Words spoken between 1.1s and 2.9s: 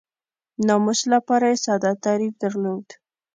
لپاره یې ساده تعریف درلود.